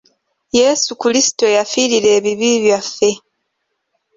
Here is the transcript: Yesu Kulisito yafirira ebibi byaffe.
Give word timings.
Yesu 0.59 0.89
Kulisito 1.01 1.45
yafirira 1.57 2.07
ebibi 2.17 2.49
byaffe. 2.63 3.09